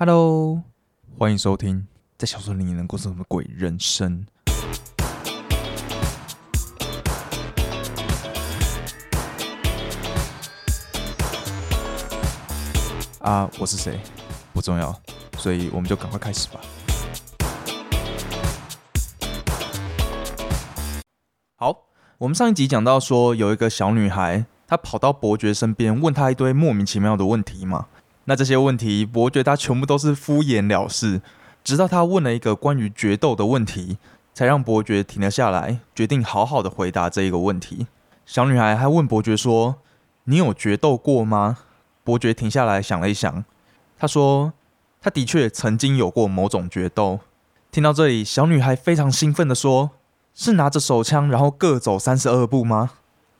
[0.00, 0.62] Hello，
[1.18, 4.24] 欢迎收听在小说里你能过什么鬼人生？
[13.18, 13.98] 啊，我是谁？
[14.52, 14.96] 不重要，
[15.36, 16.60] 所以我们就赶快开始吧。
[21.56, 21.76] 好，
[22.18, 27.88] 我们上一集讲到说，有一个小女孩，她跑到伯爵身边，问他一堆莫名其妙的问题嘛。
[28.28, 31.22] 那这些问题，伯爵他全部都是敷衍了事，
[31.64, 33.96] 直到他问了一个关于决斗的问题，
[34.34, 37.86] 才让伯爵停了下来，决定好好的回答这一个问题。
[38.26, 39.76] 小女孩还问伯爵说
[40.24, 41.56] ：“你有决斗过吗？”
[42.04, 43.42] 伯爵停下来想了一想，
[43.98, 44.52] 他说
[45.00, 47.20] ：“他的确曾经有过某种决斗。”
[47.72, 49.92] 听到这里，小女孩非常兴奋的说
[50.36, 52.90] ：“是拿着手枪，然后各走三十二步吗？”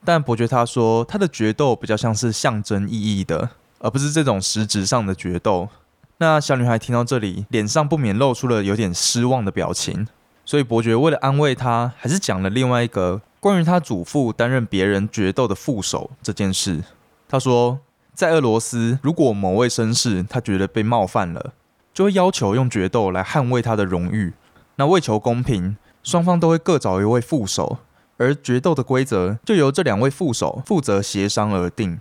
[0.03, 3.51] 但伯爵他说，他的决斗比较像是象征意义的。
[3.79, 5.67] 而不是这种实质上的决斗。
[6.17, 10.07] 那小女孩听到这里，脸上不免露出了有点失望的表情。
[10.45, 16.83] 所以伯爵为了安慰她，还是讲了另外一个关于他祖父担任别人决斗的副手这件事。
[17.27, 17.79] 他说，
[18.13, 21.53] 在俄罗斯，如果某位绅士他觉得被冒犯了，
[21.93, 24.33] 就会要求用决斗来捍卫他的荣誉。
[24.75, 27.77] 那为求公平，双方都会各找一位副手，
[28.17, 31.99] 而决斗的规则就由这两位副手负责协商而定。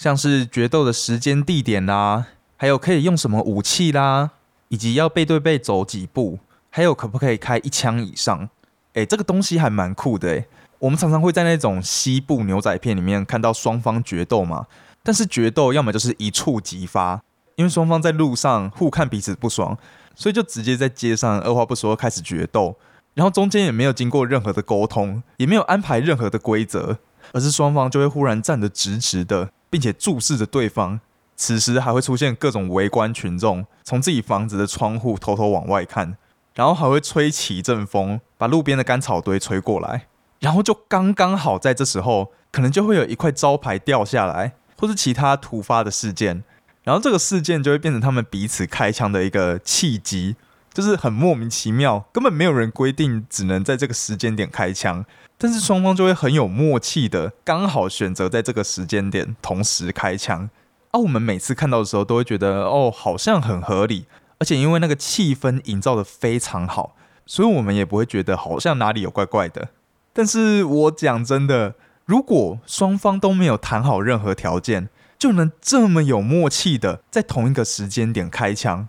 [0.00, 2.24] 像是决斗的时间、地点啦，
[2.56, 4.30] 还有可以用什么武器啦，
[4.68, 6.38] 以及要背对背走几步，
[6.70, 8.48] 还有可不可以开一枪以上？
[8.94, 10.46] 哎，这个东西还蛮酷的哎。
[10.78, 14.66] 我们常常会在那种西部牛仔片里面看到双方决斗嘛，
[15.02, 17.20] 但是决斗要么就是一触即发，
[17.56, 19.76] 因为双方在路上互看彼此不爽，
[20.14, 22.74] 所以就直接在街上二话不说开始决斗，
[23.12, 26.96] 然后中间也没有经过任何的沟通，也没有安排任何的规则，
[27.34, 29.50] 而是双方就会忽然站得直直的。
[29.70, 31.00] 并且注视着对方，
[31.36, 36.16] 此时还会出现各种围观群众，从自己房子的窗户偷偷往外看，
[36.54, 40.08] 然后还会吹起一阵风，把路边的干草堆吹过来，
[40.40, 46.42] 然后就刚刚好在这时候，可能就会有一块招牌掉下来，或是其他突发的事件，
[46.82, 50.36] 然后这个事件就会变成他们彼此开枪的一个契机，
[50.72, 55.04] 就是很莫名其妙，根本没有人规定只能在这个时间点开枪。
[55.36, 60.50] 但是双方就会很有默契的，刚好选择在这个时间点同时开枪。
[60.90, 64.06] 啊，我们每次看到的时候都会觉得，哦，好像很合理，
[64.38, 66.94] 而且因为那个气氛营造的非常好，
[67.24, 69.68] 所以我们也不会觉得好像哪里有怪怪的。
[70.12, 74.88] 但是我讲真的，如果双方都没有谈好任何条件，
[75.18, 78.88] 就能这么有默契的在同一个时间点开枪，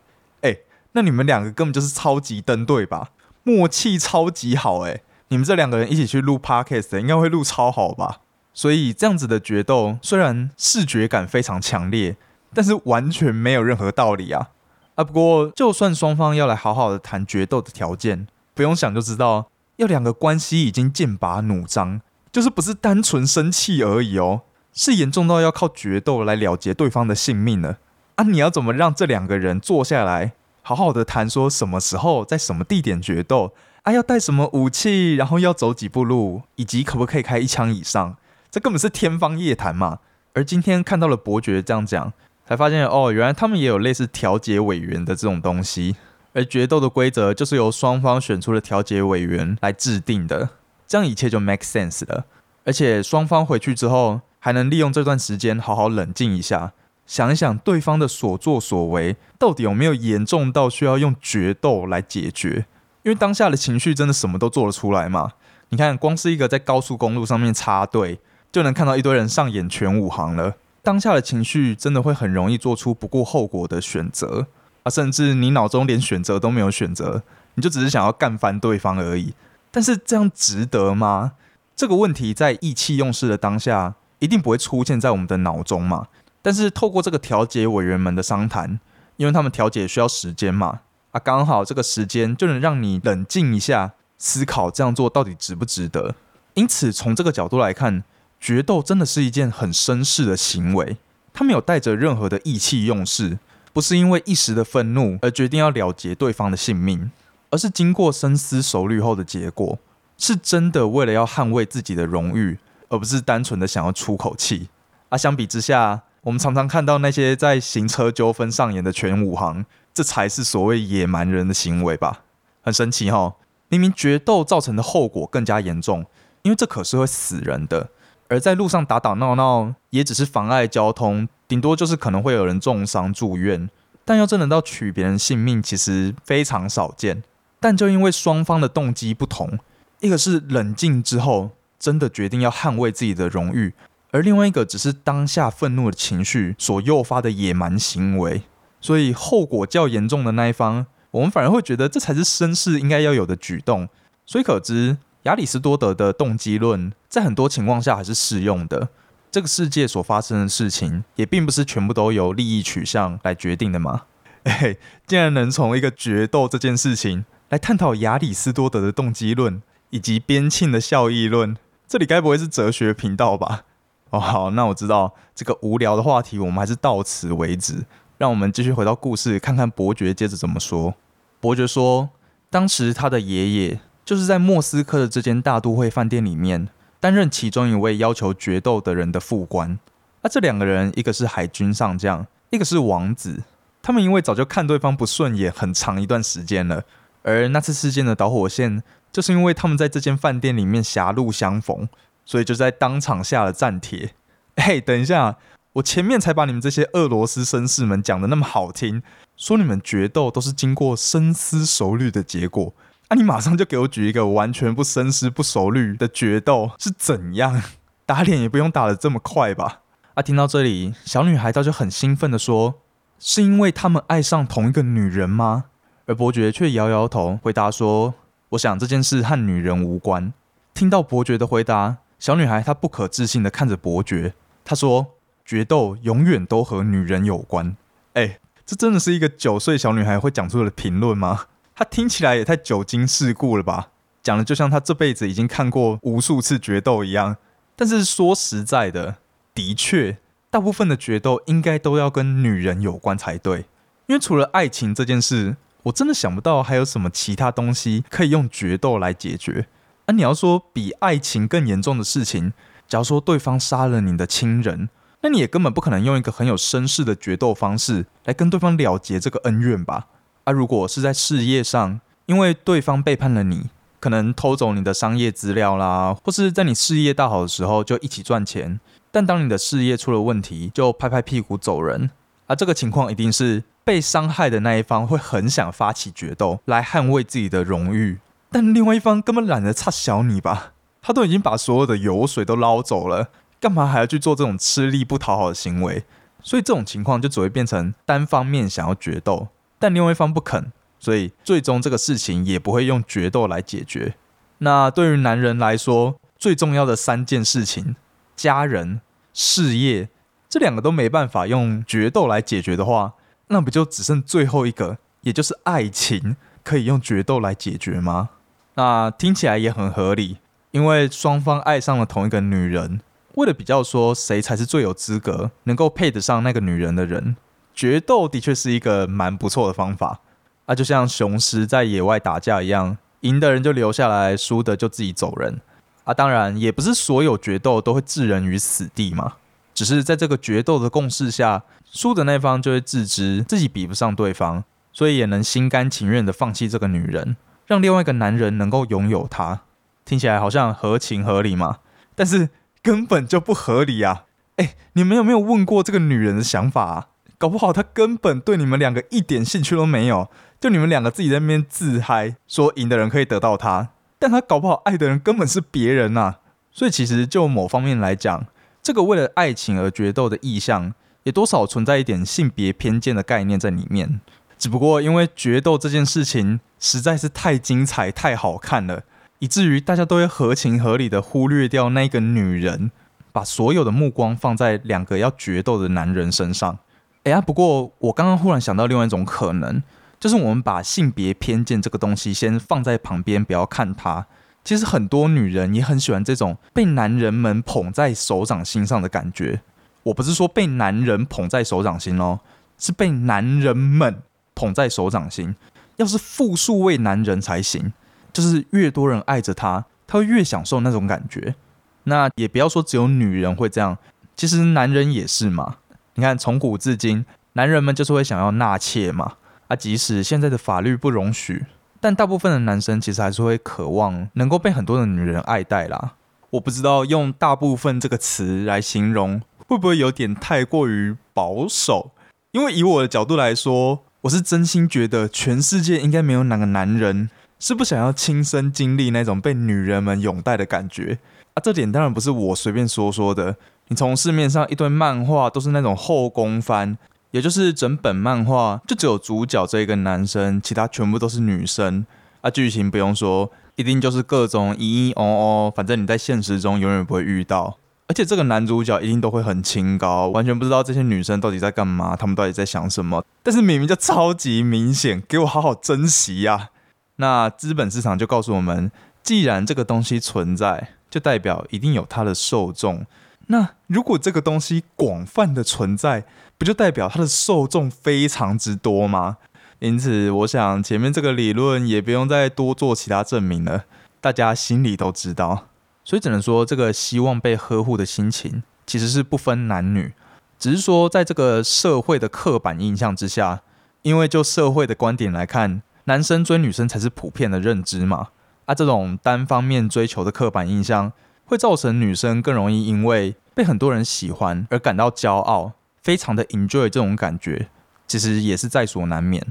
[0.93, 3.09] 那你们两个根本就是超级登对吧？
[3.43, 5.01] 默契超级好，哎。
[5.29, 8.17] 你们这两个人一起去录 podcast，应该会录超好吧？
[8.53, 12.17] 所以这样子的决斗，虽然视觉感非常强烈，
[12.53, 14.49] 但是完全没有任何道理啊！
[14.95, 24.41] 啊，不过就算双方要来好好的谈决斗的条件，不用想就知道，要两个关系已经剑拔弩张，就是不是单纯生气而已哦，
[24.73, 27.77] 是严重到要靠决斗来了结对方的性命了
[28.15, 28.25] 啊！
[28.25, 33.53] 你要怎么让这两个人坐下来，好好的谈，说什么时候在什么地点决斗？
[33.83, 38.15] 啊，要带什么武器，然后要走几步路，以及可不可以开一枪以上，
[38.51, 39.99] 这根本是天方夜谭嘛。
[40.33, 42.13] 而今天看到了伯爵这样讲，
[42.47, 45.95] 才发现哦，原来他们也有类似调解委员的这种东西。
[46.33, 50.51] 而决斗的规则就是由双方选出的调解委员来制定的，
[50.87, 52.25] 这样一切就 make sense 了。
[52.63, 56.71] 而且双方回去之后，还能利用这段时间好好冷静一下，
[57.11, 62.65] 想一想对方的所作所为到底有没有严重到需要用决斗来解决。
[63.03, 65.33] 因为当下的情绪真的什么都做得出来嘛？
[65.71, 70.55] 你看，光是一个在高速公路上面插队，就能看到一堆人上演全武行了。
[70.81, 74.47] 当下的情绪真的会很容易做出不顾后果的选择
[74.83, 77.23] 啊，甚至你脑中连选择都没有选择，
[77.55, 79.33] 你就只是想要干翻对方而已。
[79.69, 81.33] 但是这样值得吗？
[81.75, 86.07] 这个问题在意气用事的当下，一定不会出现在我们的脑中嘛。
[86.41, 88.79] 但是透过这个调解委员们的商谈，
[89.17, 90.81] 因为他们调解需要时间嘛。
[91.11, 96.15] 啊，刚好这个时间就能让你冷静一下，思考这样做到底值不值得。
[96.53, 98.03] 因此，从这个角度来看，
[98.39, 100.97] 决斗真的是一件很绅士的行为。
[101.33, 103.39] 他没有带着任何的意气用事，
[103.71, 107.11] 不是因为一时的愤怒而决定要了结对方的性命，
[107.49, 109.79] 而是经过深思熟虑后的结果，
[110.17, 112.57] 是真的为了要捍卫自己的荣誉，
[112.89, 114.69] 而不是单纯的想要出口气。
[115.09, 119.65] 啊，相比之下，我们常常看到那些在行车纠纷上演的全武行。
[119.93, 122.21] 这才是所谓野蛮人的行为吧？
[122.61, 123.35] 很神奇哈！
[123.67, 126.05] 明明决斗造成的后果更加严重，
[126.43, 127.89] 因为这可是会死人的。
[128.29, 133.69] 而在路上打打闹闹，也只是妨碍交通，顶多就是可能会有人重伤住院。
[134.05, 137.21] 但要真的到取别人性命，其实非常少见。
[137.59, 139.59] 但就因为双方的动机不同，
[139.99, 143.73] 一个是冷静之后真的决定要捍卫自己的荣誉，
[144.11, 148.43] 而另外一个只是当下愤怒的情绪所诱发的野蛮行为，
[148.79, 153.87] 所以后果较严重的那一方，我们反而会觉得这才是绅士应该要有的举动。
[154.25, 158.89] 所以可知，亚里士多德的动机论在很多情况下还是适用的。
[159.31, 164.03] 这个世界所发生的事情，也并不是全部都由利益取向来决定的嘛。
[164.43, 164.75] 哎，
[165.07, 167.25] 竟然能从一个决斗这件事情。
[167.49, 173.63] 来探讨亚里士多德的动机论以及边沁的效益论，这里该不会是哲学频道吧？
[174.11, 177.85] 哦，好，那我知道这个无聊的话题，我们还是到此为止。
[178.17, 180.93] 让我们继续回到故事，看看伯爵接着怎么说。
[181.39, 182.09] 伯爵说，
[182.51, 186.67] 当时他的爷爷就是在莫斯科的这间大都会饭店里面
[186.99, 189.79] 担任其中一位要求决斗的人的副官。
[190.21, 193.41] 那这两个人，一个是海军上将，一个是王子。
[193.81, 196.83] 他们因为早就看对方不顺眼很长一段时间了。
[197.23, 201.89] 而那次事件的导火线，就是因为他们在这间饭店里面狭路相逢，
[202.31, 204.13] 所以就在当场下了战帖。
[204.55, 205.35] 嘿，等一下，
[205.73, 209.03] 我前面才把你们这些俄罗斯绅士们讲的那么好听，
[209.35, 212.73] 说你们决斗都是经过深思熟虑的结果，
[213.09, 217.61] 啊，你马上就给我举一个完全不深思不熟虑的决斗是怎样？
[218.05, 219.81] 打脸也不用打的这么快吧？
[220.13, 222.75] 啊，听到这里，小女孩倒就很兴奋的说
[223.19, 225.65] ：“是因为他们爱上同一个女人吗？”
[226.07, 228.13] 而伯爵却摇摇头，回答说
[228.51, 230.31] ：“我想这件事和女人无关。”
[230.73, 237.75] 听到伯爵的回答，小女孩她不可置信的看着伯爵，她说：“决斗永远都和女人有关。”
[238.13, 241.47] 哎，这真的是一个九岁小女孩会讲出的评论吗？
[241.73, 243.89] 她听起来也太久经世故了吧？
[244.21, 247.37] 讲的就像她这辈子已经看过无数次决斗一样。
[247.75, 249.15] 但是说实在的，
[249.55, 250.19] 的确，
[250.51, 253.65] 大部分的决斗应该都要跟女人有关才对，
[254.05, 255.57] 因为除了爱情这件事。
[255.85, 259.65] 我真的想不到还有什么其他东西可以用决斗来解决。
[260.05, 262.53] 啊，你要说比爱情更严重的事情，
[262.87, 264.89] 假如说对方杀了你的亲人，
[265.21, 270.07] 那你也根本不可能用一个很有绅士的决斗方式来跟对方了结这个恩怨吧？
[270.45, 273.69] 啊，如果是在事业上，因为对方背叛了你，
[273.99, 278.79] 可能偷走你的商业资料啦，或是在你事业大好的时候就一起赚钱，
[279.11, 282.09] 但当你的事业出了问题，就拍拍屁股走人。
[282.47, 283.63] 啊，这个情况一定是。
[283.83, 288.19] 被伤害的那一方会很想发起决斗来捍卫自己的荣誉，
[288.53, 290.73] 但另外一方根本懒得擦小你吧？
[291.01, 293.29] 他都已经把所有的油水都捞走了，
[293.61, 296.03] 干嘛还要去做这种吃力不讨好的行为？
[296.43, 299.47] 所以这种情况就只会变成单方面想要决斗，
[299.79, 304.15] 但另外一方不肯，所以最终这个事情也不会用决斗来解决。
[304.57, 307.95] 那对于男人来说，最重要的三件事情——
[308.35, 308.99] 家人、
[309.33, 310.09] 事业，
[310.49, 313.13] 这两个都没办法用决斗来解决的话。
[313.47, 318.29] 那不就只剩最后一个，也就是爱情，可以用决斗来解决吗？
[318.75, 320.37] 那听起来也很合理，
[320.71, 323.01] 因为双方爱上了同一个女人，
[323.35, 327.35] 为了比较说谁才是最有资格能够配得上那个女人的人，
[327.73, 330.21] 决斗的确是一个蛮不错的方法。
[330.67, 335.59] 啊，就像雄狮在野外打架一样，赢的人就留下来，输的就自己走人。
[336.03, 339.33] 啊，当然也不是所有决斗都会置人于死地嘛，
[339.73, 341.63] 只是在这个决斗的共识下。
[341.91, 344.63] 输的那方就会自知自己比不上对方，
[344.93, 347.35] 所以也能心甘情愿的放弃这个女人，
[347.71, 349.61] 让另外一个男人能够拥有她。
[350.03, 351.77] 听起来好像合情合理嘛？
[352.15, 352.49] 但是
[352.83, 354.25] 根本就不合理啊！
[354.57, 357.07] 哎，你们有没有问过这个女人的想法啊？
[357.37, 363.87] 搞不好她根本对你们两个一点兴趣都没有，就你们两个自己在那边自嗨，说赢的人可以得到她，
[364.19, 366.35] 但她搞不好爱的人根本是别人呐。
[366.73, 368.45] 所以其实就某方面来讲，
[368.83, 370.93] 这个为了爱情而决斗的意向。
[371.23, 374.19] 也多少存在一点性别偏见的概念在里面，
[374.61, 379.01] 只不过因为决斗这件事情实在是太精彩、太好看了，
[379.39, 382.91] 以至于大家都会合情合理的忽略掉那个女人，
[383.31, 386.77] 把所有的目光放在两个要决斗的男人身上。
[387.23, 389.81] 哎呀，不过我刚刚忽然想到另外一种可能，
[390.19, 394.27] 就是我们把性别偏见这个东西先放在旁边，不要看它。
[394.63, 399.61] 其实很多女人也很喜欢这种被男人们捧在手掌心上的感觉。
[400.03, 402.41] 我不是说被男人捧在手掌心哦，
[402.77, 404.21] 是被男人们
[404.61, 405.55] 捧在手掌心。
[405.95, 407.91] 要是复数位男人才行，
[408.31, 411.55] 就是越多人爱着他，他会越享受那种感觉。
[412.03, 413.97] 那也不要说只有女人会这样，
[414.35, 415.77] 其实男人也是嘛。
[416.13, 419.33] 你看，从古至今，男人们就是会想要纳妾嘛。
[419.67, 421.65] 啊，即使现在的法律不容许，
[421.99, 426.13] 但大部分的男生其实还是会渴望能够被很多的女人爱戴啦。
[426.51, 429.41] 我不知道用“大部分”这个词来形容。
[429.67, 432.11] 会不会有点太过于保守？
[432.51, 441.17] 因为以我的角度来说，我是真心觉得全世界应该没有哪个男人是不想要亲身经历那种被女人们拥戴的感觉
[441.55, 441.57] 啊！
[441.63, 443.55] 这点当然不是我随便说说的，
[443.87, 446.95] 你从市面上一堆漫画都是那种后宫番，
[447.31, 452.05] 也就是整本漫画就只有主角这一个男生，其他全部都是女生
[452.41, 452.51] 啊！
[452.51, 457.75] 剧情不用说，一定就是各种咦咦哦哦，反正你在现实中永远不会遇到。
[458.11, 463.23] 而且这个男主角一定都会很清高，完全不知道这些女生到底在干嘛，他们到底在想什么。
[463.41, 466.71] 但是明明就超级明显，给我好好珍惜呀！
[467.15, 468.91] 那资本市场就告诉我们，
[469.23, 473.05] 既然这个东西存在，就代表一定有它的受众。
[473.47, 476.25] 那如果这个东西广泛的存在，
[476.57, 479.37] 不就代表它的受众非常之多吗？
[479.79, 483.85] 因此，我想前面这个理论也不用再多做其他证明了，
[484.19, 485.67] 大家心里都知道。
[486.03, 490.13] 所以只能说，这个希望被呵护的心情其实是不分男女，
[490.57, 493.61] 只是说在这个社会的刻板印象之下，
[494.01, 498.29] 因为就社会的观点来看，男生追女生才是普遍的认知嘛。
[498.65, 501.13] 啊，这种单方面追求的刻板印象，
[501.45, 507.69] 会造成女生更容易因为被很多人喜欢而感到骄傲，非常的 enjoy 这种感觉，
[508.07, 509.45] 其实也是在所难免。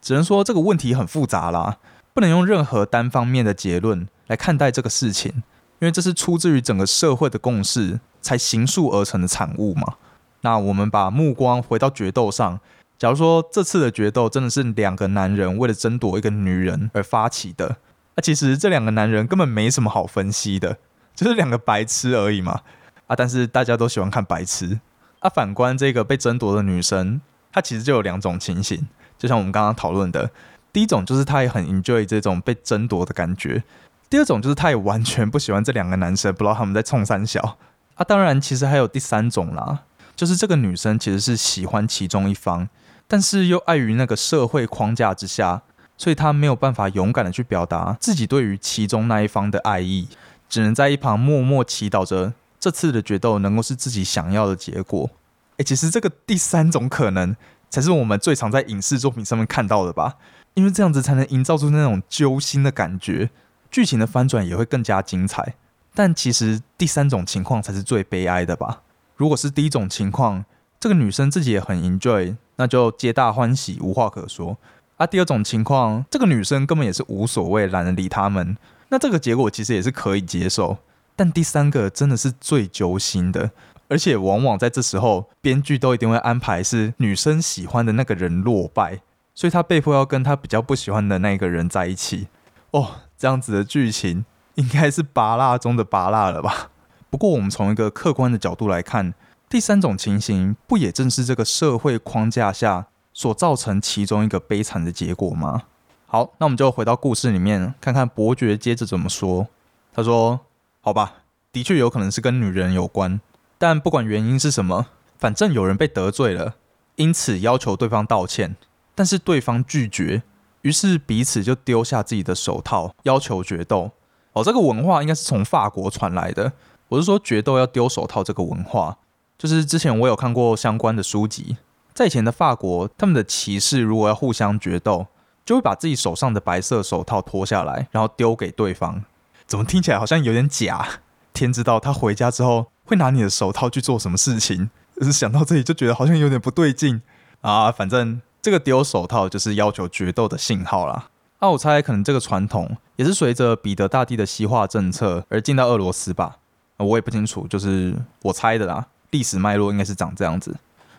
[0.00, 1.78] 只能说这个问题很复杂啦，
[2.12, 5.42] 不能用任何单方面的结论来看待这个事情。
[5.84, 9.96] 因为这是出自于整个社会的共识才形塑而成的产物嘛。
[10.40, 12.58] 那我们把目光回到决斗上，
[12.96, 17.76] 假如说这次的决斗真的是两个男人为了争夺一个女人而发起的，
[18.16, 20.78] 那其实这两个男人根本没什么好分析的，
[21.14, 22.62] 就是两个白痴而已嘛。
[23.06, 24.80] 啊，但是大家都喜欢看白痴。
[25.18, 27.20] 啊，反观这个被争夺的女生，
[27.52, 28.88] 她其实就有两种情形，
[29.18, 30.30] 就像我们刚刚讨论的，
[30.72, 33.62] 第一种就是她也很 enjoy 这种被争夺的感觉。
[34.10, 37.58] 第二种就是他也完全不喜欢这两个男生，不知道他们在冲三小
[37.96, 38.04] 啊。
[38.04, 39.80] 当然，其实还有第三种啦，
[40.14, 42.68] 就是这个女生其实是喜欢其中一方，
[43.08, 45.62] 但是又碍于那个社会框架之下，
[45.96, 50.06] 所以她没有办法勇敢的去表达自己对于其中那一方的爱意，
[50.48, 55.10] 只能在一旁默默祈祷着这次的决斗能够是自己想要的结果。
[55.56, 57.34] 诶，其实这个第三种可能
[57.68, 60.14] 才是我们最常在影视作品上面看到的吧，
[60.54, 63.30] 因为这样子才能营造出那种揪心的感觉。
[63.74, 65.56] 剧情的翻转也会更加精彩，
[65.96, 68.82] 但其实第三种情况才是最悲哀的吧？
[69.16, 70.44] 如果是第一种情况，
[70.78, 74.56] 这个女生自己也很 enjoy，那就皆大欢喜，无话可说。
[74.96, 78.56] 啊，第二种情况，这个女生根本也是无所谓，懒得理他们，
[78.90, 80.78] 那这个结果其实也是可以接受。
[81.16, 83.50] 但第三个真的是最揪心的，
[83.88, 89.00] 而且往往在这时候，编剧都一定会安排是女生喜欢的那个人落败，
[89.34, 92.28] 所以她被迫要跟她比较不喜欢的那个人在一起。
[92.70, 93.00] 哦。
[93.24, 94.26] 这样子的剧情
[94.56, 96.68] 应该是拔辣中的拔辣了吧？
[97.08, 99.14] 不过我们从一个客观的角度来看，
[99.48, 105.62] 第三种情形不也正是这个社会框架下所造成其中一个悲惨的结果吗？
[106.04, 109.48] 好，那我们就回到故事里面，看看伯爵接着怎么说。
[109.94, 110.40] 他说
[110.82, 111.14] ：“好吧，
[111.50, 113.22] 的确有可能是跟女人有关，
[113.56, 114.88] 但不管原因是什么，
[115.18, 116.56] 反正有人被得罪了，
[116.96, 118.56] 因此要求对方道歉，
[118.94, 120.24] 但是对方拒绝。”
[120.64, 123.90] 于是彼此就丢下自己的手套，要求决斗。
[124.32, 126.52] 哦，这个文化应该是从法国传来的。
[126.88, 128.96] 我是说决斗要丢手套这个文化，
[129.36, 131.58] 就是之前我有看过相关的书籍，
[131.92, 135.06] 在以前的法国，他们的骑士如果要互相决斗，
[135.44, 139.04] 就会把自己手上的白色手套脱下来，然后丢给对方。
[139.46, 141.00] 怎么听起来好像有点假？
[141.34, 144.70] 天知道他回家之后会拿你的手套去做什么事情。
[145.02, 147.02] 是想到这里就觉得好像有点不对劲
[147.42, 148.22] 啊，反正。
[148.44, 151.08] 这个丢手套就是要求决斗的信号啦。
[151.40, 156.36] 那我猜可能这个传统也是随着彼得大帝的西化政策而进到俄罗斯吧。
[156.76, 158.86] 我也不清楚，就是我猜的啦。
[159.12, 160.54] 历史脉络应该是长这样子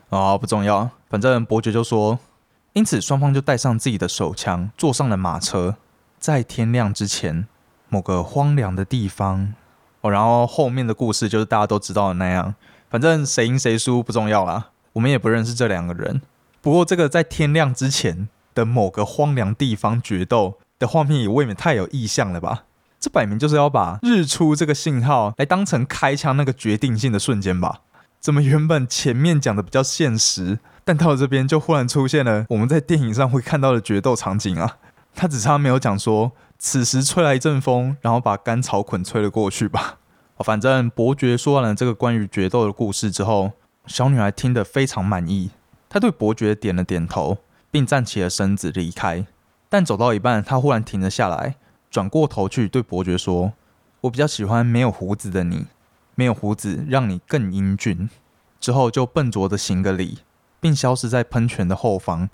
[0.10, 0.90] 啊，不重要。
[1.08, 2.18] 反正伯爵就说，
[2.74, 5.76] 因此双方就带上自己的手枪，坐上了马车，
[6.18, 7.46] 在天亮之前，
[7.90, 9.54] 某个荒凉的地方
[10.02, 10.10] 哦。
[10.10, 12.56] 然后后面的故事就是大家都知道的那样。
[12.90, 16.20] 反正谁赢谁输不重要啦，我们也不认识这两个人。
[16.66, 22.64] 不过，这个在天亮之前的某个荒凉地方决斗的画面也未免太有意象了吧？
[23.00, 27.82] 这摆明就是要把日出这个信号来当成开枪那个决定性的瞬间吧？
[28.20, 34.78] 怎么原本前面讲的比较现实，但到了这边就忽然出现了我们在电影上会看到的决斗场景啊？
[35.14, 40.00] 他只差没有讲说，此时吹来一阵风，然后把干草捆吹了过去吧？
[40.40, 43.52] 反正伯爵说完了这个关于决斗的故事之后，
[43.86, 45.52] 小女孩听得非常满意。
[45.90, 47.38] 他对伯爵点了点头，
[47.72, 49.26] 并站起了身子离开。
[49.70, 51.56] 但走到一半，他忽然停了下来，
[51.90, 53.54] 转过头去对伯爵说
[54.02, 55.66] ：“我比较喜欢没有胡子的你，
[56.16, 58.10] 没有胡子让你更英俊。”
[58.60, 60.20] 之后就笨拙的行个礼，
[60.60, 62.30] 并消失在喷泉的后方。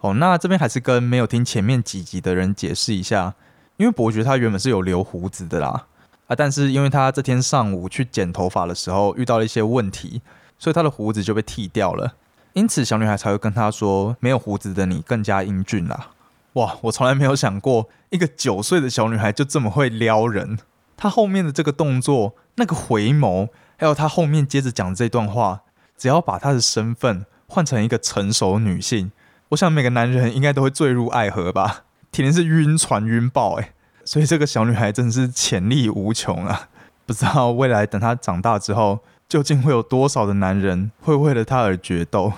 [0.00, 3.34] 哦，那这边还是跟没有听前面几集的人解释一下，
[3.76, 5.86] 因为伯爵他原本是有留胡子的啦，
[6.26, 10.20] 啊，但是因为他这天上午去剪头发的时候遇到了一些问题，
[10.58, 12.14] 所以他的胡子就被剃掉了，
[12.56, 16.08] 因此小女孩才会跟他说，没有胡子的你更加英俊啦。
[16.54, 20.58] 哇，我从来没有想过一个九岁的小女孩就这么会撩人，
[20.96, 25.64] 她后面的这个动作，那个回眸，还有她后面接着讲这段话，
[25.98, 29.12] 只要把她的身份换成一个成熟女性。
[29.50, 33.72] 我想每个男人应该都会坠入爱河吧，铁定是晕船晕爆诶。
[34.06, 36.70] 所以这个小女孩真的是潜力无穷啊！
[37.04, 42.32] 不知道未来等她长大之后，究竟会有多少的男人会为了她而决斗？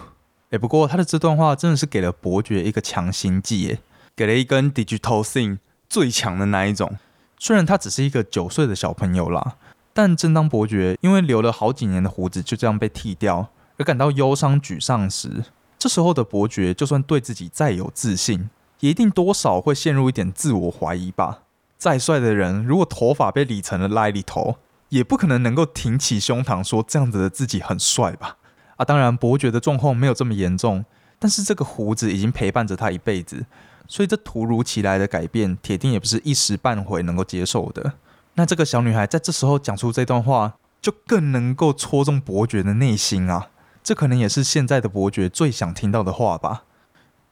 [0.50, 3.78] 诶，不过他的这段话真的是给了伯爵一个强心剂，
[4.16, 6.96] 给了一根 digital thing 最强的那一种。
[7.38, 9.56] 虽然他只是一个九岁的小朋友啦，
[9.92, 15.44] 但正当伯爵因为留了好几年的胡子就这样被剃掉而感到忧伤沮丧时，
[15.78, 18.48] 这时候的伯爵，就算对自己再有自信，
[18.80, 21.42] 也一定多少会陷入一点自我怀疑吧。
[21.76, 24.56] 再帅的人，如果头发被理成了赖里头，
[24.88, 28.36] 也不可能能够挺起胸膛说这样子的自己很帅吧？
[28.76, 30.84] 啊，当然，伯爵的状况没有这么严重，
[31.18, 33.44] 但是这个胡子已经陪伴着他一辈子，
[33.86, 37.94] 所以这突如其来的改变，铁定也不是一时半会能够接受的。
[38.34, 43.48] 那这个小女孩在这时候讲出这段话，就更能够戳中伯爵的内心啊。
[43.82, 46.62] 这可能也是现在的伯爵最想听到的话吧。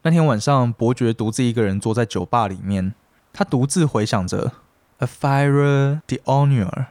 [0.02, 2.94] 那天晚上，伯爵独自一个人坐在酒吧里面，
[3.32, 4.52] 他独自回想着
[4.98, 6.86] “A fire the honor”。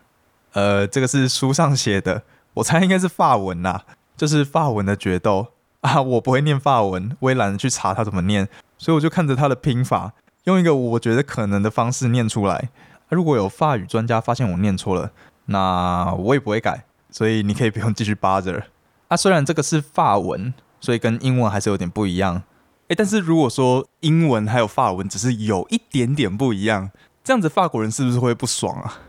[0.56, 2.24] 呃，这个是书上写的，
[2.56, 3.84] 我猜应该是法文啦，
[4.16, 5.48] 就是法文的决斗
[5.82, 6.02] 啊。
[6.02, 8.48] 我不会念法文，我也懒得去查它怎么念，
[8.78, 10.14] 所以我就看着它的拼法，
[10.46, 12.70] 用一个我觉得可能的方式念出来。
[13.10, 15.12] 如果有法语专家发现我念错了，
[15.48, 18.64] 那我也不会改，所以你可以不用继续扒着。
[19.10, 22.42] 啊，虽然这个是法文，所以跟英文还是有点不一样。
[22.88, 26.90] 诶，但是如果说英文还有法文只是有一点点不一样，
[27.24, 29.00] 这样子法国人是不是会不爽啊？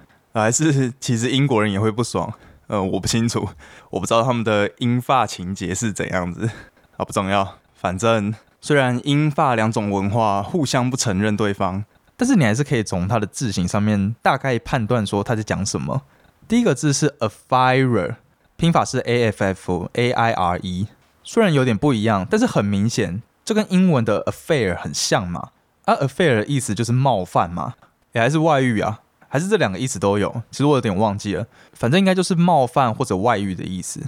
[0.40, 2.33] 还是其实英国人也会不爽？
[2.66, 3.49] 呃，我不清楚，
[3.90, 6.51] 我不知道他们的英法情节是怎样子
[6.96, 7.59] 啊，不重要。
[7.75, 11.85] 反正虽然英法两种文化互相不承认对方，
[12.16, 16.03] 但是你还是可以从它的字形上面大概判断说他在讲什么。
[16.49, 18.16] 第一个字是 a fire。
[18.59, 20.88] 拼法是 a f f a i r e，
[21.22, 25.51] 虽然有点不一样，但是很明显，这跟英文的 affair 很像嘛。
[25.85, 27.75] 而 affair 的意思就是冒犯嘛，
[28.12, 29.03] 也还是外遇啊，
[29.37, 30.42] 还是这两个意思都有。
[30.51, 34.01] 其实我有点忘记了，反正应该就是冒犯或者外遇的意思。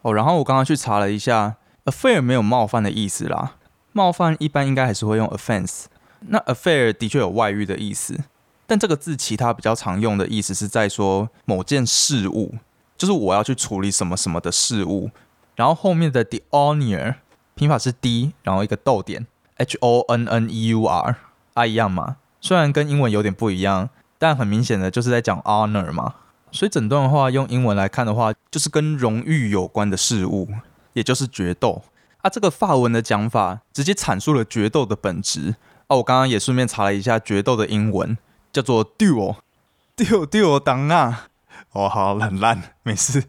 [0.00, 3.54] 哦，然后我刚刚去查了一下，affair 没有冒犯的意思啦，
[3.92, 5.84] 冒犯一般应该还是会用 offense。
[6.26, 8.18] 那 affair 的确有外遇的意思，
[8.66, 12.56] 但这个字其他比较常用的意思是在说某件事物。
[12.98, 15.10] 就是我要去处理什么什么的事物，
[15.56, 17.16] 然后后面的 the honor
[17.56, 21.16] 拼法是 d，然后一个逗点 h o n n e u r，
[21.54, 22.16] 啊一样嘛？
[22.40, 23.90] 虽然跟英文有点不一样，
[24.22, 26.14] 但很明显的就是在讲 honor 嘛。
[26.52, 30.46] 所以整段话用英文来看的话，就是跟荣誉有关的事物，
[30.92, 31.82] 也就是决斗。
[32.18, 35.56] 啊，这个法文的讲法直接阐述了决斗的本质。
[35.88, 38.16] 啊，我刚刚也顺便查了一下决斗的英文，
[38.52, 41.26] 叫做 duel，duel，duel 当啊。
[41.72, 43.24] 哦，好，很烂，没事，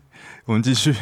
[0.46, 0.96] 我们继续。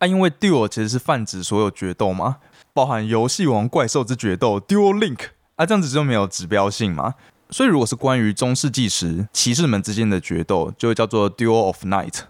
[0.00, 2.36] 啊，因为 duel 其实是泛指所有决斗嘛，
[2.74, 7.14] 包含游戏王怪兽之决斗 duel link 啊，这样子就没有指标性嘛。
[7.50, 12.20] 所以如果是关于中世纪时骑士们之间的决斗，就会叫做 duel of night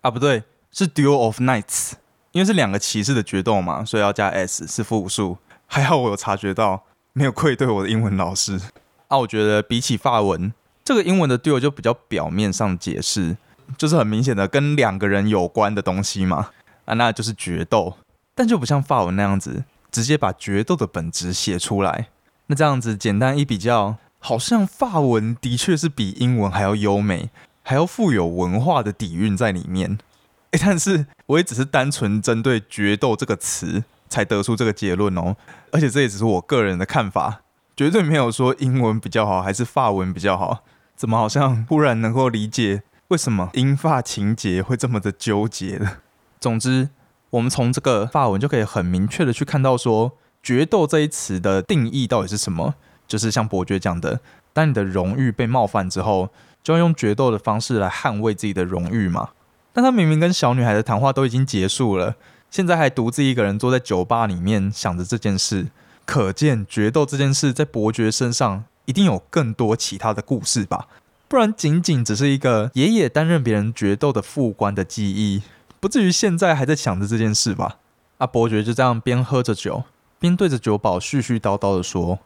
[0.00, 1.92] 啊，不对，是 duel of knights，
[2.32, 5.36] 因为是两个骑士的决斗嘛，所以要加 s 是复数。
[5.66, 8.60] 还好我有察觉到，没有愧对我的英文老师。
[9.08, 10.52] 啊，我觉得比起法文，
[10.84, 13.36] 这个英文的 duel 就比较表面上解释。
[13.76, 16.48] 就是很明显的跟两个人有关的东西嘛，
[16.86, 17.98] 啊，那就是决斗，
[18.34, 22.08] 但就不像法文那样子，直接把决斗的本质写出来。
[22.46, 27.30] 那这样子简单一比较，好像法文的确是比英文还要优美，
[27.62, 29.98] 还要富有文化的底蕴在里面。
[30.52, 35.36] 诶，但是我也只是单纯针对决斗这个词才得出这个结论哦，
[35.72, 37.42] 而且这也只是我个人的看法，
[37.76, 40.64] 绝对没有说英文比较好还是法文比较好。
[40.96, 42.82] 怎么好像忽然能够理解？
[43.08, 45.98] 为什么英法情节会这么的纠结了？
[46.40, 46.88] 总之，
[47.30, 52.74] 我们从这个法文就可以很明确的去看到，说决斗这一词的定义到底是什么？
[53.08, 54.20] 就是像伯爵讲的，
[54.52, 56.28] 当你的荣誉被冒犯之后，
[56.62, 59.30] 就要用决斗的方式来捍卫自己的荣誉嘛。
[59.72, 62.16] 但他明明跟小女孩的谈话都已经结束了，
[62.50, 65.68] 现在还独自一个人坐在酒吧里面想着这件事，
[66.04, 70.86] 可见决斗这件事在伯爵身上一定有更多其他的故事吧。
[71.28, 75.42] 不然，仅仅只是一个爷爷担任别人决斗的副官的记忆，
[75.78, 77.76] 不至于现在还在想着这件事吧？
[78.16, 79.84] 啊伯爵就这样边喝着酒，
[80.18, 82.18] 边对着酒保絮絮叨叨的说：“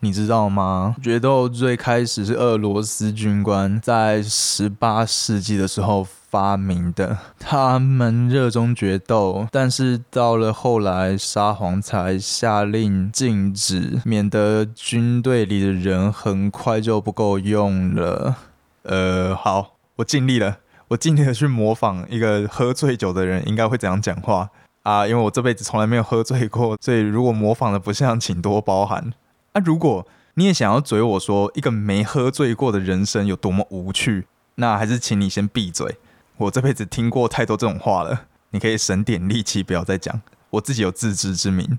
[0.00, 0.94] 你知道吗？
[1.02, 18.36] 决斗最开始是俄罗斯军官在十八世纪的时候发明的，他们热衷决斗，但是到了后来，沙皇才下令禁止，免得军队里的人很快就不够用了。
[18.84, 20.58] 呃，好，我尽力了，
[20.88, 24.50] 我尽力的去模仿一个喝醉酒的人应该会怎样讲话。”
[24.84, 29.12] 啊，因为我这辈子从来没有喝醉过，所以如果模仿的不像，请多包涵。
[29.58, 35.96] 啊，如果你也想要嘴我说一个没喝醉过的人生有多么无趣，那还是请你先闭嘴。
[36.36, 40.20] 我这辈子听过太多这种话了，你可以省点力气，不要再讲。
[40.50, 41.78] 我自己有自知之明。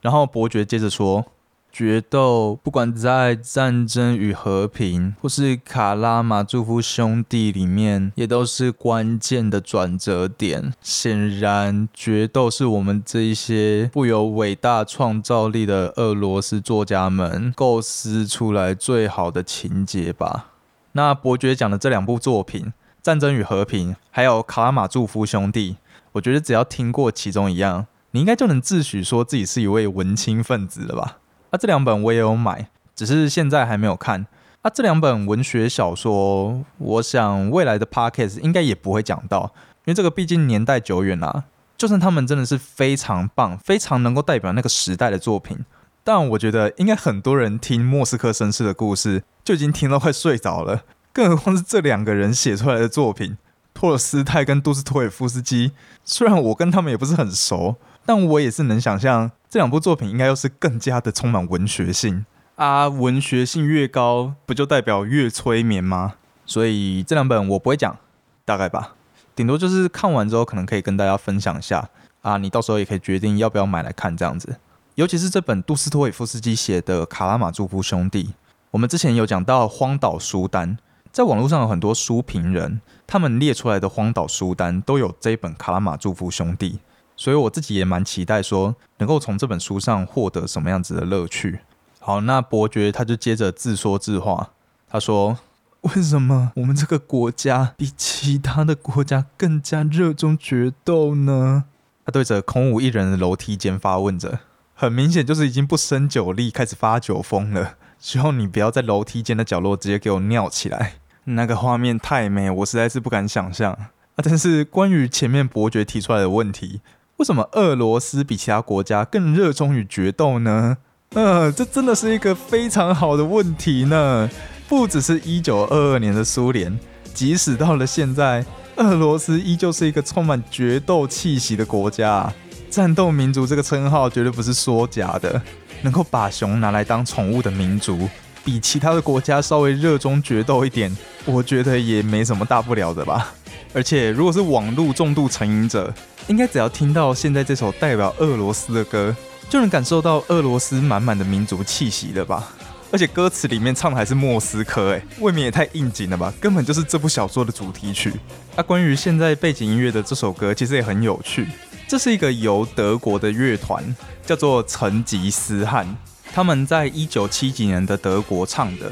[0.00, 1.26] 然后伯爵接着说。
[1.72, 10.72] 决斗，不管在战争与和平，或是卡拉马祝夫兄弟里面，也都是关键的转折点。
[10.82, 20.48] 显然，决斗是我们这一些富有伟大创造力的俄罗斯作家们构思出来最好的情节吧。
[20.92, 22.66] 那伯爵讲的这两部作品
[23.00, 25.72] 《战争与和平》，还有《卡拉马祝夫兄弟》，
[26.12, 31.18] 我觉得只要听过其中一样，你应该就能自诩说自己是一位文青分子了吧。
[31.50, 34.24] 啊，这两本我也有买，只是现在还没有看。
[34.62, 41.44] 啊，这两本文学小说，我想未来的 podcast 应该也不会讲到，因为这个毕竟年代久远啦。
[41.76, 45.58] 就算他们真的是非常棒、非常能够代表那个时代的作品，
[46.04, 53.36] 但我觉得应该很多人听莫斯科绅士的故事就已经听到快睡着了，更何况是这两个人写出来的作品，
[53.74, 55.72] 托尔斯泰跟杜斯托尔夫斯基。
[56.04, 57.74] 虽然我跟他们也不是很熟。
[58.06, 62.86] 但我也是能想象，这两部作品应该又是更加的充满文学性啊！
[62.86, 66.14] 文学性越高，不就代表越催眠吗？
[66.46, 67.96] 所以这两本我不会讲，
[68.44, 68.94] 大概吧，
[69.34, 71.90] 顶多就是看完之后可能可以跟大家分享一下
[72.22, 72.36] 啊！
[72.36, 74.60] 你到时候也可以决定要不要买来看这样子。
[74.94, 78.24] 尤其是这本杜斯托韦夫斯基写的《卡拉马祝夫兄弟》，
[78.70, 80.78] 我们之前有讲到荒岛书单，
[81.10, 86.74] 在网络上有很多书评人，他们列出来的荒岛书单都有这一本《卡拉马祝夫兄弟》。
[87.20, 91.60] 所以我自己也蛮期待，说能够从这本书上获得什么样子的乐趣。
[91.98, 94.52] 好，那伯爵他就接着自说自话，
[94.88, 95.38] 他说
[95.82, 101.64] ：“为什么我们这个国家比其他的国家更加热衷决斗呢？”
[102.06, 104.40] 他对着空无一人的楼梯间发问着，
[104.74, 107.74] 很明显就是已经不胜酒力，开始发酒疯了。
[107.98, 113.90] 希望你不要在楼梯间的角落直接给我尿起来，那个画面太美，我实在是不敢想象啊！
[114.24, 116.80] 但是关于前面伯爵提出来的问题。
[117.20, 120.78] 为什么俄罗斯比其他国家更热衷于决斗呢？
[121.10, 124.26] 呃，这真的是一个非常好的问题呢。
[124.66, 126.80] 不只是一九二二年的苏联，
[127.12, 128.42] 即使到了现在，
[128.76, 132.32] 俄罗斯依旧是一个充满决斗气息的国家。
[132.70, 135.42] 战斗民族这个称号绝对不是说假的。
[135.82, 138.08] 能够把熊拿来当宠物的民族，
[138.42, 140.94] 比其他的国家稍微热衷决斗一点，
[141.26, 143.34] 我觉得也没什么大不了的吧。
[143.72, 145.92] 而且，如果是网络重度成瘾者，
[146.26, 149.14] 应该只要听到现在这首代表俄罗斯的歌，
[149.48, 152.48] 就能感受到俄罗斯满满的民族气息了吧？
[152.90, 156.34] 而且歌词里面唱的还是莫斯科，哎，未免也太应景了吧？
[156.40, 158.12] 根本就是这部小说的主题曲。
[158.56, 161.46] 啊，关于现在背景音乐的这首歌，其实也很有趣。
[161.86, 163.94] 这是一个由德国的乐团
[164.26, 165.96] 叫做成吉思汗，
[166.32, 168.90] 他们在一九七几年的德国唱的。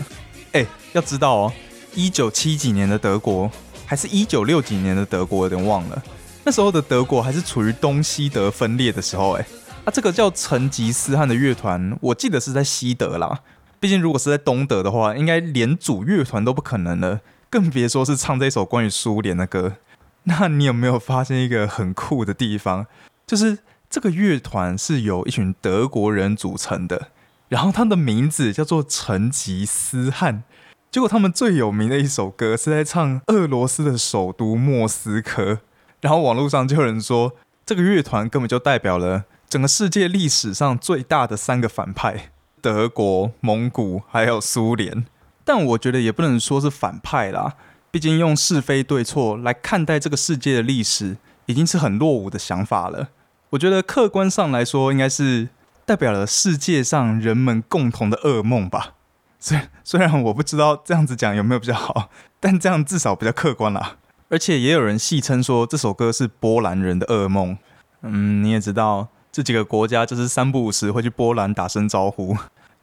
[0.52, 1.52] 哎，要知道哦，
[1.94, 3.50] 一九七几年的德国。
[3.88, 6.02] 还是一九六几年的德国，有点忘了。
[6.44, 9.46] 那时候的德国还是处于东西德分裂的时候，哎，
[9.86, 13.40] 啊，这个叫成吉思汗的乐团，我记得是在西德啦。
[13.80, 19.76] 毕竟如果是在东德的话，应该连组乐团都不可能了，更别说是唱这首关于苏联的歌。
[20.24, 22.86] 那你有没有发现一个很酷的地方？
[23.26, 27.08] 就是这个乐团是由一群德国人组成的，
[27.48, 30.42] 然后他的名字叫做成吉思汗。
[30.90, 35.58] 结果他们最有名的一首歌是在唱俄罗斯的首都莫斯科，
[36.00, 37.34] 然后网络上就有人说
[37.66, 42.30] 这个乐团根本就代表了整个世界历史上最大的三个反派：
[42.62, 45.04] 德国、蒙古还有苏联。
[45.44, 47.54] 但我觉得也不能说是反派啦，
[47.90, 53.08] 毕竟用是非对错来看待这个世界的历史，已经是很落伍的想法了。
[53.50, 55.50] 我觉得客观上来说，应该是
[55.84, 58.94] 代表了世界上人们共同的噩梦吧。
[59.40, 63.96] 虽虽然我不知道这样子讲有没有比较好， 但这样至少比较客观啦。
[64.30, 67.56] 而且也有人戏称说这首歌是波兰人的噩梦。
[68.02, 72.36] 嗯，你也知道这几个国家就是三不五时会去波兰打声招呼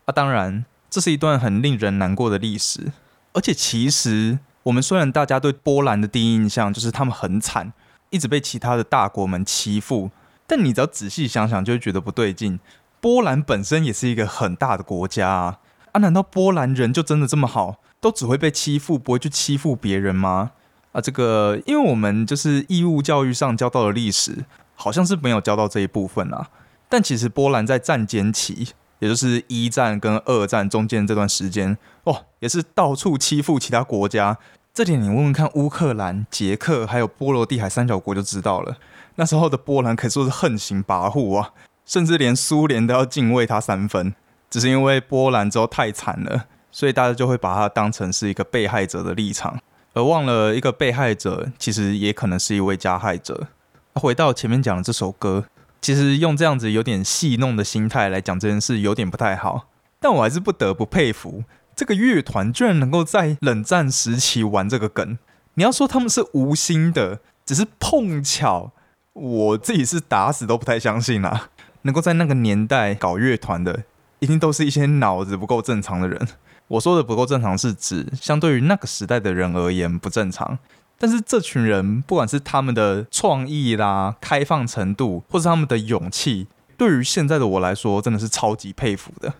[0.06, 0.12] 啊。
[0.14, 2.92] 当然，这是一段很令人难过的历史。
[3.34, 7.74] 而且其实我们虽然大家对波兰的第一印象就是他们很惨，
[8.10, 10.10] 一直被其他的大国们欺负，
[10.48, 12.60] 但你只要仔细想想就会觉得不对劲。
[13.00, 15.60] 波兰本身也是一个很大的国家啊，
[15.96, 20.52] 啊，难道波兰人就真的这么好，都只会被欺负，不会去欺负别人吗？
[20.92, 24.44] 啊，这个，因为我们就是义务教育上教到的历史，
[24.76, 26.50] 好像是没有教到这一部分啊。
[26.90, 34.38] 但其实波兰在战间期，也就是一战跟二战中间这段时间，哦，也是到处欺负其他国家。
[34.74, 38.76] 这点你问问看乌克兰、捷克还有波罗的海三角国就知道了。
[39.16, 41.54] 那时候的波兰可以说是横行跋扈啊，
[41.86, 44.14] 甚至连苏联都要敬畏他三分。
[44.56, 49.60] 只是因为波兰之后太惨了，所以大家就会把它当成是一个被害者的立场，
[49.92, 53.50] 而忘了一个被害者其实也可能是一位加害者。
[53.96, 55.44] 回到前面讲的这首歌，
[55.82, 59.68] 其实用这样子有点戏弄的心态来讲这件事，有点不太好。
[60.00, 61.44] 但我还是不得不佩服。
[61.76, 65.18] 这个乐团居然能够在冷战时期玩这个梗，
[65.56, 68.72] 你要说他们是无心的，只是碰巧，
[69.12, 71.50] 我自己是打死都不太相信啦。
[71.82, 73.84] 能够在那个年代搞乐团的，
[74.26, 76.28] 一定都是一些脑子不够正常的人。
[76.68, 80.58] 我说的不够正常，是指相对于那个时代的人而言不正常。
[80.98, 89.32] 但是这群人，不管是他们的创意啦、开放程度，或是他们的勇气，对于现在的我来说，真的是超级佩服的。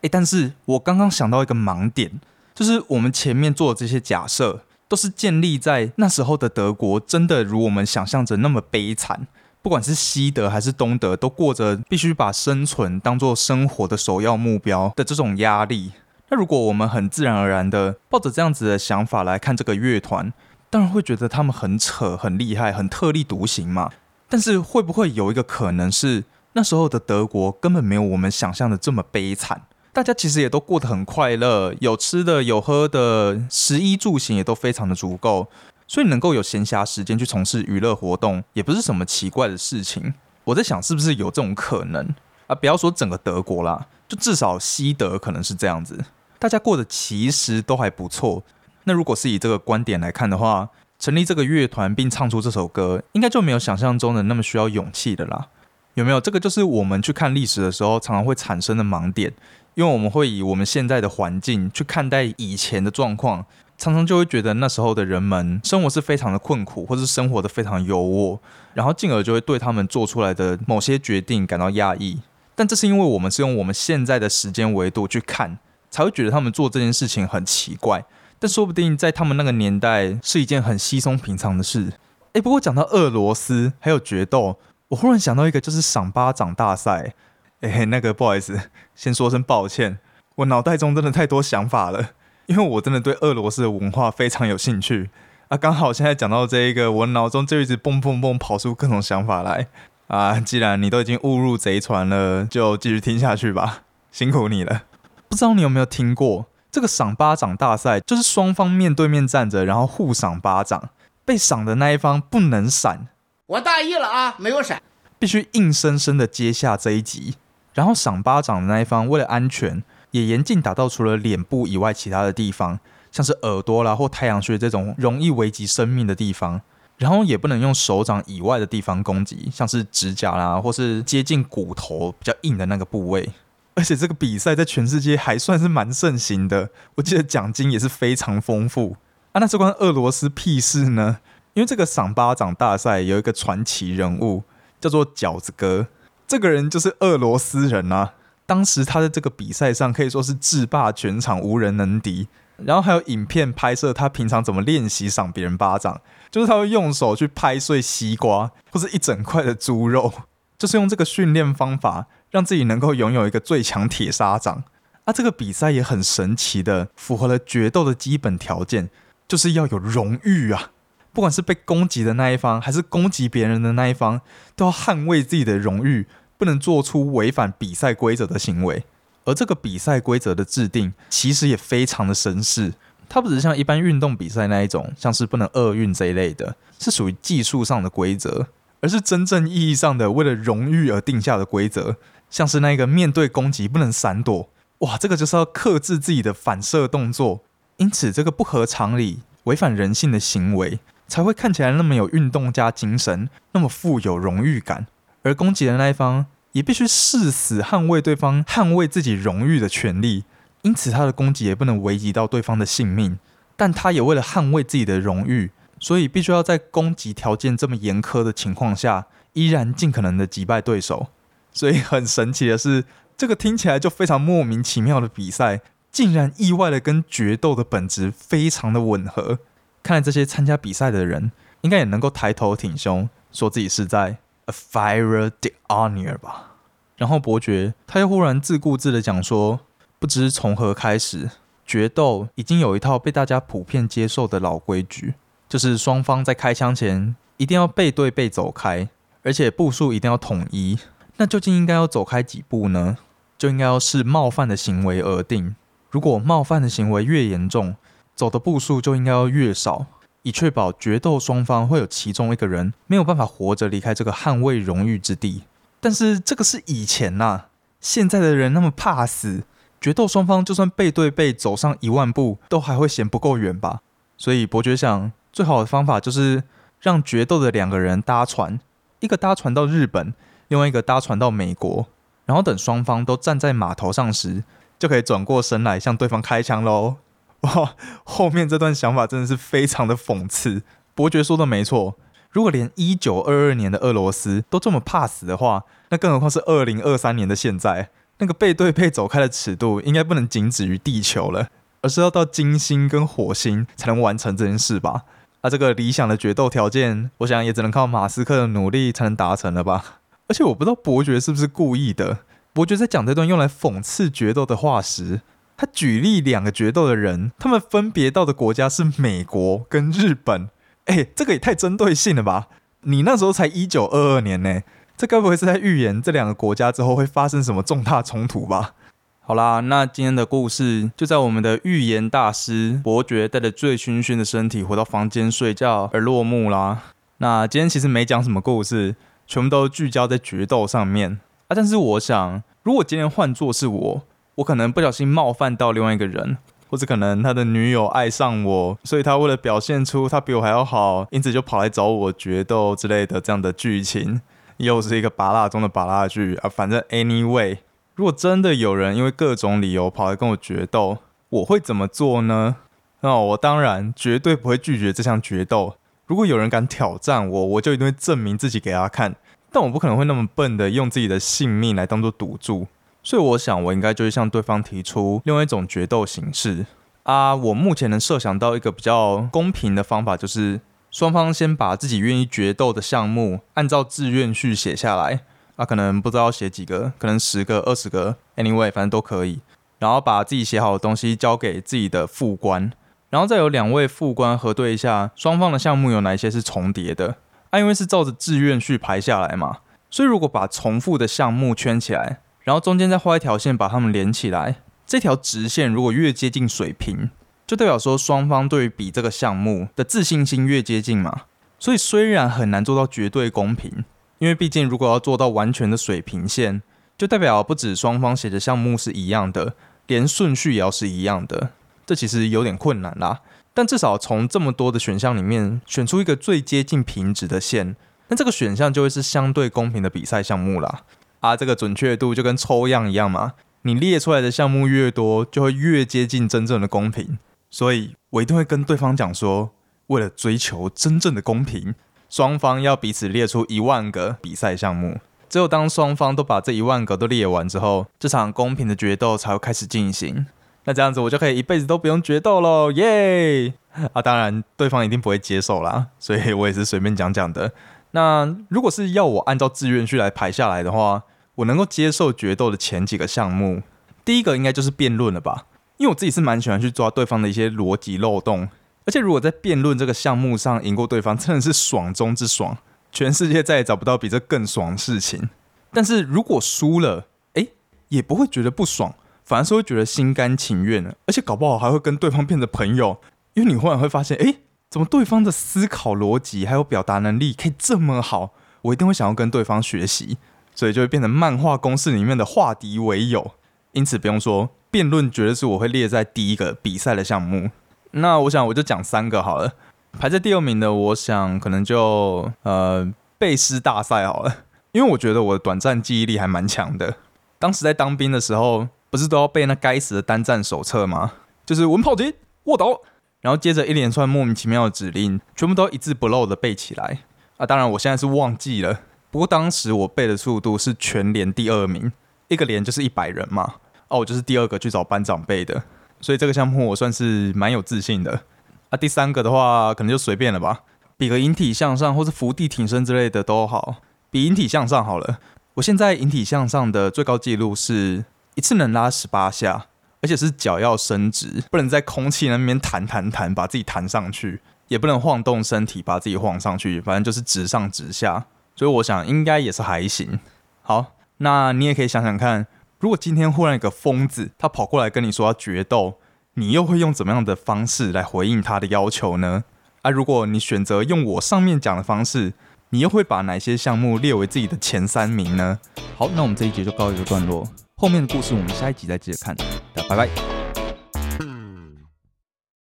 [0.00, 2.20] 诶，但是我刚刚想到一个盲点，
[2.52, 9.28] 就是我们前面做的这些假设，都是建立在那时候的德国真的如我们想象着那么悲惨，
[9.62, 15.92] 不管是西德还是东德，都过着必须把生存当做生活的首要目标的这种压力。
[16.28, 20.32] 那如果我们很自然而然的抱着这样子的想法来看这个乐团，
[20.68, 23.90] 当然会觉得他们很扯、很厉害、很特立独行嘛。
[24.28, 29.62] 但是会不会有一个可能是，那时候的德国根本没有我们想象的这么悲惨？
[29.92, 35.48] 大家其实也都过得很快乐，有吃的，有喝的，食衣住行也都非常的足够，
[35.92, 40.14] 所以能够有闲暇时间去从事娱乐活动，也不是什么奇怪的事情。
[40.44, 42.08] 我在想，是不是有这种可能
[42.46, 42.54] 啊？
[42.54, 46.02] 不要说整个德国啦，就至少西德可能是这样子，
[46.38, 48.42] 大家过得其实都还不错。
[48.84, 55.48] 那如果是以这个观点来看的话，成立这个乐团并唱出这首歌，应该就没有想象中的那么需要勇气的啦。
[55.92, 56.18] 有没有？
[56.18, 59.34] 这个就是我们去看历史的时候，常常会产生的盲点。
[59.74, 63.46] 因为我们会以我们现在的环境去看待以前的状况，
[63.82, 68.38] 常常就会觉得那时候的人们生活是非常的困苦，或是生活的非常优渥，
[68.74, 72.20] 然后进而就会对他们做出来的某些决定感到压抑。
[72.54, 75.58] 但这是因为我们是用我们现在的时间维度去看，
[75.90, 78.04] 才会觉得他们做这件事情很奇怪。
[78.38, 81.92] 但说不定在他们那个年代是一件很稀松平常的事。
[82.34, 87.14] 诶，不过讲到俄罗斯还有决斗，我忽然想到一个，就是赏巴掌大赛。
[87.62, 89.98] 哎，那个不好意思，先说声抱歉，
[90.36, 92.10] 我脑袋中真的太多想法了，
[92.46, 95.10] 因为我真的对俄罗斯的文化非常有兴趣
[95.48, 95.56] 啊。
[95.56, 99.68] 刚好现在讲到这一个，我脑中就一直蹦蹦蹦跑出各种想法来
[100.08, 100.40] 啊。
[100.40, 104.82] 既然你都已经误入贼船了，就继续听下去吧，辛苦你了。
[105.28, 108.00] 不知道你有没有听过这个赏巴掌大赛？
[108.00, 110.90] 就是双方面对面站着，然后互赏巴掌，
[111.24, 113.08] 被赏的那一方不能闪。
[113.46, 114.82] 我大意了啊，没有闪，
[115.18, 117.34] 必须硬生生的接下这一集。
[117.74, 122.78] 然后赏巴掌的那一方，为了安全，也严禁打到除了脸部以外其他的地方，
[123.10, 126.62] 像是耳朵啦或太阳穴这种容易危及生命的地方。
[126.98, 133.28] 然后也不能用手掌以外的地方攻击，像是指甲啦或是接近骨头比较硬的那个部位。
[133.74, 138.96] 而且这个比赛在全世界还算是蛮盛行的，我记得奖金也是非常丰富
[139.32, 139.40] 啊。
[139.40, 141.18] 那这关俄罗斯屁事呢？
[141.54, 144.44] 因为这个赏巴掌大赛有一个传奇人物，
[144.80, 145.88] 叫做饺子哥。
[146.28, 148.12] 这个人就是俄罗斯人啊！
[148.52, 152.28] 当时他在这个比赛上可以说是制霸全场，无人能敌。
[152.58, 160.12] 然后还有影片拍摄他平常怎么练习赏别人巴掌，就是他会用手去拍碎西瓜或者一整块的猪肉，
[160.58, 164.64] 就是用这个训练方法让自己能够拥有一个最强铁砂掌。
[165.04, 168.90] 啊，这个比赛也很神奇的符合了决斗的基本条件，
[169.26, 170.72] 就是要有荣誉啊！
[171.14, 174.20] 不管是被攻击的那一方，还是攻击别人的那一方，
[174.54, 176.06] 都要捍卫自己的荣誉。
[176.42, 178.82] 不能做出违反比赛规则的行为，
[179.24, 182.72] 而这个比赛规则的制定其实也非常的绅士。
[183.08, 188.48] 它不只是像一般运动比赛那一种，像是不能厄运这一类的，是属于技术上的规则，
[188.80, 191.94] 而是真正意义上的为了荣誉而定下的规则。
[192.28, 197.42] 像是那个面对攻击不能闪躲，哇，这个就是要克制自己的反射动作。
[197.76, 204.88] 因此，这个不合常理、违反人性的行为，才会看起来那么有运动家精神，那么富有荣誉感。
[205.24, 210.24] 而攻击的那一方也必须誓死捍卫对方捍卫自己荣誉的权利，
[210.62, 213.18] 因此他的攻击也不能危及到对方的性命。
[213.56, 221.08] 但他也为了捍卫自己的荣誉，所以必须要在攻击条件这么严苛的情况下，依然尽可能的击败对手。
[221.52, 222.84] 所以很神奇的是，
[223.16, 225.60] 这个听起来就非常莫名其妙的比赛，
[225.92, 229.38] 竟然意外的跟决斗的本质非常的吻合。
[229.82, 236.56] 看来这些参加比赛的人，应该也能够抬头挺胸，说自己是在 a fire the honor 吧。
[236.96, 239.60] 然后伯爵他又忽然自顾自的讲说，
[239.98, 241.30] 不知从何开始，
[241.66, 245.14] 决斗已经有一套被大家普遍接受的老规矩，
[245.48, 248.88] 就是双方在开枪前一定要背对背走开，
[249.22, 250.78] 而且步数一定要统一。
[251.16, 252.98] 那究竟应该要走开几步呢？
[253.36, 255.56] 就应该要视冒犯的行为而定。
[255.90, 257.74] 如果冒犯的行为越严重，
[258.14, 259.86] 走的步数就应该要越少，
[260.22, 265.42] 以确保决斗双方会有其中一个人没有办法活着离开这个捍卫荣誉之地。
[265.80, 267.46] 但是这个是以前呐，
[267.80, 269.42] 现在的人那么怕死，
[269.80, 273.80] 决斗双方就算背对背走上一万步，都还会嫌不够远吧？
[274.16, 276.44] 所以伯爵想，最好的方法就是
[276.80, 278.60] 让决斗的两个人搭船，
[279.00, 280.14] 一个搭船到日本，
[280.46, 281.86] 另外一个搭船到美国。
[282.24, 284.44] 然后等双方都站在码头上时，
[284.78, 286.98] 就可以转过身来向对方开枪喽！
[287.42, 287.74] 哇，
[288.04, 290.62] 后面这段想法真的是非常的讽刺。
[290.94, 291.96] 伯爵说的没错，
[292.30, 297.90] 如果连一九二二年的俄罗斯都这么怕死的话，那更何况是二零二三年的现在？
[298.18, 301.48] 那个背对背走开的尺度，应该不能仅止于地球了，
[301.80, 305.02] 而是要到金星跟火星才能完成这件事吧？
[305.42, 310.00] 那这个理想的决斗条件，我想也只能靠马斯克的努力才能达成了吧？
[310.28, 312.18] 而且我不知道伯爵是不是故意的。
[312.52, 315.22] 伯爵在讲这段用来讽刺决斗的话时，
[315.62, 320.48] 他举例两个决斗的人，他们分别到的国家是美国跟日本。
[320.86, 322.48] 哎，这个也太针对性了吧！
[322.80, 324.62] 你那时候才一九二二年呢，
[324.96, 328.74] 这该不会是在预言这两个国家之后会发生什么重大冲突吧？
[329.20, 336.82] 好啦，那今天的故事就在我们的预言大师伯爵带着醉醺醺的身体回到房间睡觉而落幕啦。
[337.18, 338.96] 那今天其实没讲什么故事。
[339.28, 341.54] 全部都聚焦在决斗上面啊！
[341.54, 344.02] 但是我想，如果今天换作是我，
[344.36, 346.38] 我可能不小心冒犯到另外一个人，
[346.70, 354.20] 或者可能他的女友爱上我，所以他为了表现出他比我还要好，因此就跑来找我决斗之类的这样的剧情，
[354.56, 356.48] 又是一个拔蜡中的拔蜡剧啊！
[356.48, 357.58] 反正 anyway，
[357.94, 362.56] 如果真的有人因为各种理由跑来跟我决斗，我会怎么做呢？
[363.00, 365.76] 那我当然绝对不会拒绝这项决斗。
[366.06, 369.16] 如果有人敢挑战我，我就一定会证明自己给他看。
[369.50, 372.66] 但我不可能会那么笨的用自己的性命来当做赌注，
[373.02, 376.66] 所以我想我应该就是向对方提出另外一种决斗形式
[377.02, 377.34] 啊。
[377.34, 380.60] 我目前能设想到一个比较公平的方法，就是
[380.90, 385.20] 双方先把自己愿意决斗的项目按照志愿序写下来
[385.56, 389.40] 啊，可能不知道写几个，可能十个、二十个，anyway，反正都可以。
[389.78, 392.72] 然后把自己写好的东西交给自己的副官。
[393.10, 397.16] 然后再有两位副官核对一下双方的项目有哪一些是重叠的，
[397.50, 399.58] 啊，因为是照着志愿序排下来嘛，
[399.90, 407.10] 所以如果把重复的项目圈起来，然后中间再画一条线把它们连起来，这条直线如果越接近水平，
[407.46, 411.22] 就代表说双方对于比这个项目的自信心越接近嘛。
[411.58, 413.84] 所以虽然很难做到绝对公平，
[414.18, 416.62] 因为毕竟如果要做到完全的水平线，
[416.98, 419.54] 就代表不止双方写的项目是一样的，
[419.86, 421.50] 连顺序也要是一样的。
[421.86, 423.20] 这其实有点困难啦，
[423.54, 427.76] 但至少从这么多的选项里面选出一个最接近平值的线，
[428.08, 430.82] 那这个选项就会是相对公平的比赛项目啦。
[431.22, 433.32] 啊，这个准确度就跟抽样一样嘛，
[433.62, 437.16] 你列出来的项目越多，就会越接近真正的公平。
[437.48, 439.50] 所以我一定会跟对方讲说，
[439.86, 441.74] 为了追求真正的公平，
[442.10, 444.98] 双方要彼此列出一万个比赛项目。
[445.28, 450.26] 只有当双方都把这一万个都列完之后，这场公平的决斗才会开始进行。
[450.64, 453.54] 那这样子我就可以一辈子都不用决斗喽，耶！
[453.92, 457.52] 啊，当然对方一定不会接受啦，所以我也是随便讲讲的。
[457.92, 461.02] 那如果是要我按照志愿序来排下来的话，
[461.36, 463.62] 我能够接受决斗的前几个项目，
[464.04, 465.46] 第一个应该就是辩论了吧？
[465.78, 468.48] 因为我自己是蛮喜欢去抓对方的一些逻辑漏洞，
[468.84, 472.58] 而且如果在辩论这个项目上赢过对方，真的是爽中之爽，
[472.90, 475.30] 全世界再也找不到比这更爽的事情。
[475.72, 477.48] 但是如果输了，哎，
[477.88, 478.94] 也不会觉得不爽。
[479.24, 483.00] 反而是会觉得心甘情愿，而且搞不好还会跟对方变成朋友，
[483.34, 484.34] 因为你忽然会发现，哎，
[484.68, 490.18] 怎么对方的思考逻辑还有表达能力可以这么好，我一定会想要跟对方学习，
[490.54, 493.32] 所以就会变成漫画公式里面的化敌为友。
[493.72, 497.50] 因此不用说，辩论绝对是我会列在第一个比赛的项目。
[497.92, 499.52] 那我想我就讲三个好了，
[499.98, 506.96] 排在第二名的，我想可能就呃背诗大赛好了，因为我觉得我的短暂记忆力还蛮强的，
[507.38, 508.68] 当时在当兵的时候。
[508.92, 511.12] 不是都要背那该死的单战手册吗？
[511.46, 512.78] 就是文炮击、卧倒，
[513.22, 516.98] 然后接着一连串莫名其妙的指令，全部都一字不漏的背起来
[517.38, 517.46] 啊！
[517.46, 518.80] 当然我现在是忘记了，
[519.12, 521.92] 不过当时我背的速度是全连第二名，
[522.28, 523.56] 一个连就是一百人嘛。
[523.88, 525.62] 哦，我就是第二个去找班长背的，
[526.00, 528.22] 所以这个项目我算是蛮有自信的。
[528.70, 530.60] 啊，第三个的话可能就随便了吧，
[530.96, 535.18] 比个引体向上或是伏地挺身之类的都好，比引体向上好了。
[535.52, 539.66] 我现在引体向上的最高纪录是一次能拉十八下，
[540.00, 548.24] 而且是脚要伸直，不能在空气那边弹弹弹，把自己弹上去，也不能晃动身体把自己晃上去，反正就是直上直下。
[548.62, 550.20] 所以我想应该也是还行。
[550.62, 552.46] 好，那你也可以想想看，
[552.78, 555.98] 如果今天忽然一个疯子，他跑过来跟你说要决斗，
[556.34, 559.42] 你又会用怎么样的方式来回应他的要求呢？
[559.80, 562.34] 啊，如果你选择用我上面讲的方式，
[562.70, 565.58] 你又会把哪些项目列为自己的前三名呢？
[565.98, 567.44] 好，那我们这一节就告一个段落，
[567.78, 569.34] 后面的故事我们下一集再接着看。
[569.74, 570.41] 大家拜拜。